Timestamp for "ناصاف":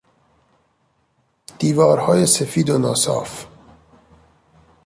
2.77-3.45